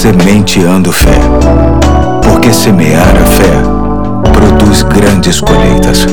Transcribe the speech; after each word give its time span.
Sementeando 0.00 0.90
Fé. 0.90 1.12
Porque 2.24 2.54
semear 2.54 3.14
a 3.18 3.26
fé 3.26 4.30
produz 4.32 4.82
grandes 4.82 5.42
colheitas. 5.42 6.06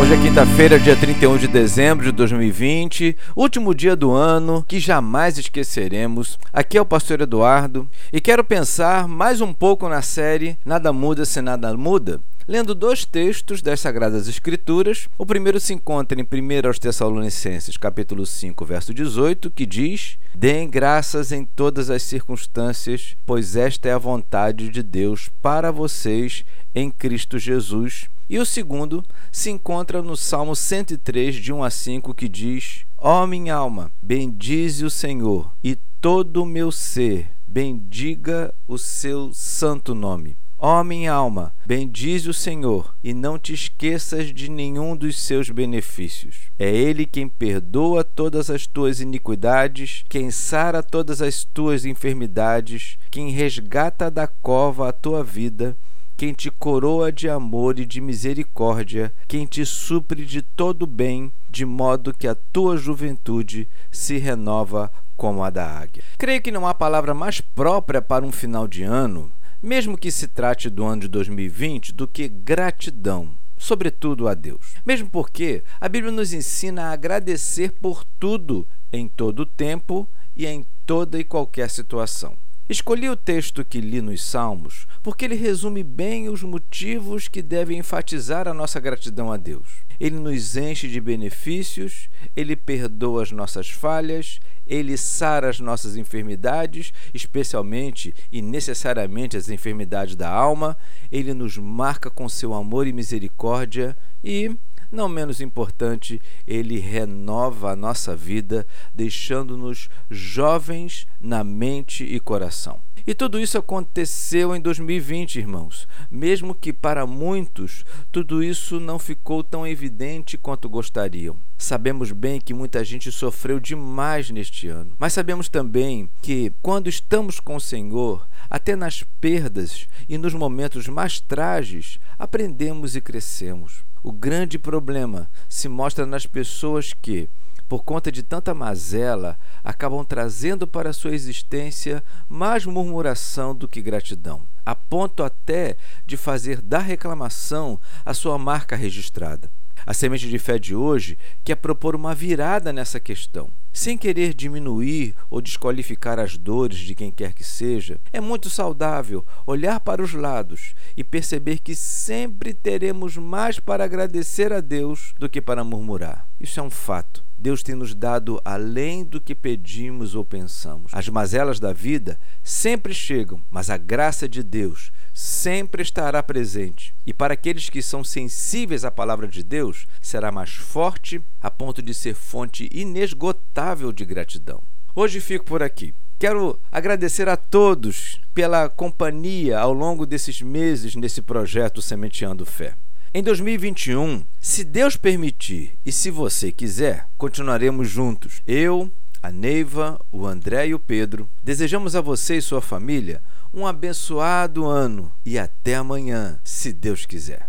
Hoje 0.00 0.14
é 0.14 0.16
quinta-feira, 0.16 0.78
dia 0.78 0.96
31 0.96 1.36
de 1.36 1.46
dezembro 1.46 2.06
de 2.06 2.12
2020, 2.12 3.14
último 3.36 3.74
dia 3.74 3.94
do 3.94 4.12
ano 4.12 4.64
que 4.66 4.80
jamais 4.80 5.36
esqueceremos. 5.36 6.38
Aqui 6.54 6.78
é 6.78 6.80
o 6.80 6.86
pastor 6.86 7.20
Eduardo 7.20 7.86
e 8.10 8.18
quero 8.18 8.42
pensar 8.42 9.06
mais 9.06 9.42
um 9.42 9.52
pouco 9.52 9.86
na 9.86 10.00
série 10.00 10.56
Nada 10.64 10.90
Muda 10.90 11.26
Se 11.26 11.42
Nada 11.42 11.76
Muda, 11.76 12.18
lendo 12.46 12.74
dois 12.74 13.04
textos 13.04 13.62
das 13.62 13.80
Sagradas 13.80 14.28
Escrituras. 14.28 15.08
O 15.18 15.26
primeiro 15.26 15.58
se 15.58 15.72
encontra 15.72 16.20
em 16.20 16.24
1 16.24 16.66
aos 16.66 16.78
Tessalonicenses, 16.78 17.76
capítulo 17.76 18.26
5, 18.26 18.64
verso 18.64 18.94
18, 18.94 19.50
que 19.50 19.66
diz: 19.66 20.18
Deem 20.34 20.68
graças 20.68 21.32
em 21.32 21.44
todas 21.44 21.90
as 21.90 22.02
circunstâncias, 22.02 23.16
pois 23.24 23.56
esta 23.56 23.88
é 23.88 23.92
a 23.92 23.98
vontade 23.98 24.68
de 24.68 24.82
Deus 24.82 25.30
para 25.40 25.70
vocês 25.70 26.44
em 26.74 26.90
Cristo 26.90 27.38
Jesus. 27.38 28.08
E 28.28 28.38
o 28.38 28.46
segundo 28.46 29.04
se 29.30 29.50
encontra 29.50 30.00
no 30.00 30.16
Salmo 30.16 30.56
103, 30.56 31.34
de 31.36 31.52
1 31.52 31.62
a 31.62 31.70
5, 31.70 32.14
que 32.14 32.28
diz: 32.28 32.86
Ó 32.98 33.22
oh, 33.22 33.26
minha 33.26 33.54
alma, 33.54 33.90
bendize 34.02 34.84
o 34.84 34.90
Senhor, 34.90 35.52
e 35.62 35.76
todo 36.00 36.42
o 36.42 36.46
meu 36.46 36.72
ser 36.72 37.30
bendiga 37.46 38.52
o 38.66 38.76
seu 38.76 39.32
santo 39.32 39.94
nome. 39.94 40.36
Ó 40.66 40.82
minha 40.82 41.12
alma, 41.12 41.52
bendize 41.66 42.26
o 42.26 42.32
Senhor 42.32 42.94
e 43.04 43.12
não 43.12 43.38
te 43.38 43.52
esqueças 43.52 44.32
de 44.32 44.50
nenhum 44.50 44.96
dos 44.96 45.20
seus 45.20 45.50
benefícios. 45.50 46.50
É 46.58 46.74
Ele 46.74 47.04
quem 47.04 47.28
perdoa 47.28 48.02
todas 48.02 48.48
as 48.48 48.66
tuas 48.66 48.98
iniquidades, 48.98 50.06
quem 50.08 50.30
sara 50.30 50.82
todas 50.82 51.20
as 51.20 51.44
tuas 51.44 51.84
enfermidades, 51.84 52.96
quem 53.10 53.28
resgata 53.28 54.10
da 54.10 54.26
cova 54.26 54.88
a 54.88 54.92
tua 54.92 55.22
vida, 55.22 55.76
quem 56.16 56.32
te 56.32 56.50
coroa 56.50 57.12
de 57.12 57.28
amor 57.28 57.78
e 57.78 57.84
de 57.84 58.00
misericórdia, 58.00 59.12
quem 59.28 59.44
te 59.44 59.66
supre 59.66 60.24
de 60.24 60.40
todo 60.40 60.86
bem, 60.86 61.30
de 61.50 61.66
modo 61.66 62.14
que 62.14 62.26
a 62.26 62.34
tua 62.34 62.78
juventude 62.78 63.68
se 63.90 64.16
renova 64.16 64.90
como 65.14 65.44
a 65.44 65.50
da 65.50 65.66
águia. 65.66 66.02
Creio 66.16 66.40
que 66.40 66.50
não 66.50 66.66
há 66.66 66.72
palavra 66.72 67.12
mais 67.12 67.38
própria 67.38 68.00
para 68.00 68.24
um 68.24 68.32
final 68.32 68.66
de 68.66 68.82
ano 68.82 69.30
mesmo 69.64 69.96
que 69.96 70.10
se 70.10 70.28
trate 70.28 70.68
do 70.68 70.84
ano 70.84 71.02
de 71.02 71.08
2020, 71.08 71.92
do 71.92 72.06
que 72.06 72.28
gratidão, 72.28 73.34
sobretudo 73.56 74.28
a 74.28 74.34
Deus. 74.34 74.74
Mesmo 74.84 75.08
porque 75.08 75.64
a 75.80 75.88
Bíblia 75.88 76.12
nos 76.12 76.34
ensina 76.34 76.84
a 76.84 76.92
agradecer 76.92 77.72
por 77.72 78.04
tudo, 78.20 78.66
em 78.92 79.08
todo 79.08 79.40
o 79.40 79.46
tempo 79.46 80.06
e 80.36 80.46
em 80.46 80.66
toda 80.84 81.18
e 81.18 81.24
qualquer 81.24 81.70
situação. 81.70 82.36
Escolhi 82.68 83.08
o 83.10 83.16
texto 83.16 83.64
que 83.64 83.80
li 83.80 84.00
nos 84.00 84.22
Salmos 84.22 84.86
porque 85.02 85.26
ele 85.26 85.34
resume 85.34 85.82
bem 85.82 86.30
os 86.30 86.42
motivos 86.42 87.28
que 87.28 87.42
devem 87.42 87.78
enfatizar 87.78 88.48
a 88.48 88.54
nossa 88.54 88.80
gratidão 88.80 89.30
a 89.30 89.36
Deus. 89.36 89.84
Ele 90.00 90.18
nos 90.18 90.56
enche 90.56 90.88
de 90.88 91.00
benefícios, 91.00 92.08
ele 92.34 92.56
perdoa 92.56 93.22
as 93.22 93.30
nossas 93.30 93.68
falhas, 93.68 94.40
ele 94.66 94.96
sara 94.96 95.48
as 95.48 95.60
nossas 95.60 95.96
enfermidades, 95.96 96.92
especialmente 97.12 98.14
e 98.30 98.40
necessariamente 98.40 99.36
as 99.36 99.48
enfermidades 99.48 100.16
da 100.16 100.30
alma, 100.30 100.76
ele 101.10 101.34
nos 101.34 101.56
marca 101.56 102.10
com 102.10 102.28
seu 102.28 102.54
amor 102.54 102.86
e 102.86 102.92
misericórdia 102.92 103.96
e 104.22 104.56
não 104.90 105.08
menos 105.08 105.40
importante, 105.40 106.22
ele 106.46 106.78
renova 106.78 107.72
a 107.72 107.76
nossa 107.76 108.14
vida, 108.14 108.66
deixando-nos 108.94 109.88
jovens 110.08 111.06
na 111.20 111.42
mente 111.42 112.04
e 112.04 112.20
coração. 112.20 112.80
E 113.06 113.14
tudo 113.14 113.38
isso 113.38 113.58
aconteceu 113.58 114.56
em 114.56 114.60
2020, 114.60 115.36
irmãos. 115.36 115.86
Mesmo 116.10 116.54
que 116.54 116.72
para 116.72 117.06
muitos 117.06 117.84
tudo 118.10 118.42
isso 118.42 118.80
não 118.80 118.98
ficou 118.98 119.44
tão 119.44 119.66
evidente 119.66 120.38
quanto 120.38 120.70
gostariam. 120.70 121.36
Sabemos 121.58 122.12
bem 122.12 122.40
que 122.40 122.54
muita 122.54 122.82
gente 122.82 123.12
sofreu 123.12 123.60
demais 123.60 124.30
neste 124.30 124.68
ano, 124.68 124.92
mas 124.98 125.12
sabemos 125.12 125.50
também 125.50 126.08
que 126.22 126.50
quando 126.62 126.88
estamos 126.88 127.38
com 127.38 127.56
o 127.56 127.60
Senhor, 127.60 128.26
até 128.48 128.74
nas 128.74 129.02
perdas 129.20 129.86
e 130.08 130.16
nos 130.16 130.32
momentos 130.32 130.88
mais 130.88 131.20
trágicos, 131.20 132.00
aprendemos 132.18 132.96
e 132.96 133.00
crescemos. 133.02 133.84
O 134.02 134.12
grande 134.12 134.58
problema 134.58 135.30
se 135.48 135.68
mostra 135.68 136.06
nas 136.06 136.26
pessoas 136.26 136.92
que, 136.92 137.28
por 137.68 137.82
conta 137.82 138.12
de 138.12 138.22
tanta 138.22 138.54
mazela, 138.54 139.38
acabam 139.62 140.04
trazendo 140.04 140.66
para 140.66 140.92
sua 140.92 141.14
existência 141.14 142.02
mais 142.28 142.66
murmuração 142.66 143.54
do 143.54 143.66
que 143.66 143.80
gratidão, 143.80 144.42
a 144.64 144.74
ponto 144.74 145.22
até 145.22 145.76
de 146.06 146.16
fazer 146.16 146.60
da 146.60 146.78
reclamação 146.78 147.80
a 148.04 148.12
sua 148.12 148.38
marca 148.38 148.76
registrada. 148.76 149.50
A 149.86 149.92
semente 149.92 150.28
de 150.28 150.38
fé 150.38 150.58
de 150.58 150.74
hoje 150.74 151.18
quer 151.42 151.56
propor 151.56 151.94
uma 151.94 152.14
virada 152.14 152.72
nessa 152.72 153.00
questão. 153.00 153.50
Sem 153.76 153.98
querer 153.98 154.32
diminuir 154.34 155.16
ou 155.28 155.40
desqualificar 155.40 156.20
as 156.20 156.38
dores 156.38 156.78
de 156.78 156.94
quem 156.94 157.10
quer 157.10 157.34
que 157.34 157.42
seja, 157.42 157.98
é 158.12 158.20
muito 158.20 158.48
saudável 158.48 159.26
olhar 159.44 159.80
para 159.80 160.00
os 160.00 160.14
lados 160.14 160.76
e 160.96 161.02
perceber 161.02 161.58
que 161.58 161.74
sempre 161.74 162.54
teremos 162.54 163.16
mais 163.16 163.58
para 163.58 163.82
agradecer 163.82 164.52
a 164.52 164.60
Deus 164.60 165.12
do 165.18 165.28
que 165.28 165.40
para 165.40 165.64
murmurar. 165.64 166.24
Isso 166.40 166.60
é 166.60 166.62
um 166.62 166.70
fato. 166.70 167.24
Deus 167.36 167.64
tem 167.64 167.74
nos 167.74 167.96
dado 167.96 168.40
além 168.44 169.02
do 169.02 169.20
que 169.20 169.34
pedimos 169.34 170.14
ou 170.14 170.24
pensamos. 170.24 170.92
As 170.94 171.08
mazelas 171.08 171.58
da 171.58 171.72
vida 171.72 172.16
sempre 172.44 172.94
chegam, 172.94 173.42
mas 173.50 173.70
a 173.70 173.76
graça 173.76 174.28
de 174.28 174.44
Deus 174.44 174.92
sempre 175.14 175.82
estará 175.82 176.20
presente. 176.22 176.92
E 177.06 177.14
para 177.14 177.34
aqueles 177.34 177.70
que 177.70 177.80
são 177.80 178.02
sensíveis 178.02 178.84
à 178.84 178.90
palavra 178.90 179.28
de 179.28 179.44
Deus, 179.44 179.86
será 180.02 180.32
mais 180.32 180.50
forte 180.50 181.22
a 181.40 181.50
ponto 181.50 181.80
de 181.80 181.94
ser 181.94 182.14
fonte 182.14 182.68
inesgotável 182.72 183.92
de 183.92 184.04
gratidão. 184.04 184.60
Hoje 184.94 185.20
fico 185.20 185.44
por 185.44 185.62
aqui. 185.62 185.94
Quero 186.18 186.58
agradecer 186.70 187.28
a 187.28 187.36
todos 187.36 188.20
pela 188.34 188.68
companhia 188.68 189.58
ao 189.58 189.72
longo 189.72 190.04
desses 190.04 190.42
meses 190.42 190.96
nesse 190.96 191.22
projeto 191.22 191.80
Sementeando 191.80 192.44
Fé. 192.44 192.74
Em 193.12 193.22
2021, 193.22 194.24
se 194.40 194.64
Deus 194.64 194.96
permitir 194.96 195.78
e 195.86 195.92
se 195.92 196.10
você 196.10 196.50
quiser, 196.50 197.06
continuaremos 197.16 197.88
juntos. 197.88 198.42
Eu, 198.44 198.90
a 199.24 199.32
Neiva, 199.32 199.98
o 200.12 200.26
André 200.26 200.66
e 200.66 200.74
o 200.74 200.78
Pedro 200.78 201.26
desejamos 201.42 201.96
a 201.96 202.02
você 202.02 202.36
e 202.36 202.42
sua 202.42 202.60
família 202.60 203.22
um 203.54 203.66
abençoado 203.66 204.66
ano 204.66 205.10
e 205.24 205.38
até 205.38 205.76
amanhã, 205.76 206.38
se 206.44 206.74
Deus 206.74 207.06
quiser. 207.06 207.40